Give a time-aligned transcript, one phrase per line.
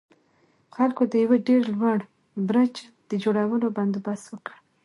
[0.75, 1.97] خلکو د يوه ډېر لوړ
[2.49, 2.75] برج
[3.09, 4.55] د جوړولو بندوبست وکړ.